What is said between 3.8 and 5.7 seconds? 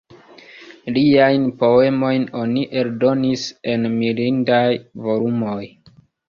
mirindaj volumoj.